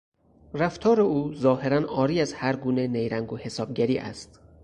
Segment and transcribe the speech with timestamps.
[0.53, 4.39] رفتار او ظاهرا عاری از هرگونه نیرنگ و حسابگری است.